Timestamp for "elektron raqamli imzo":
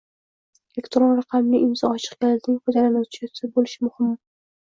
0.71-1.91